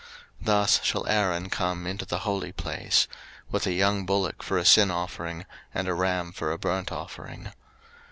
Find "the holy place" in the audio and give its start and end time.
2.05-3.07